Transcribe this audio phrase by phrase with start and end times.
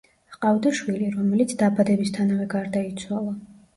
[0.35, 3.37] ჰყავდა შვილი, რომელიც დაბადებისთანავე გარდაიცვალა.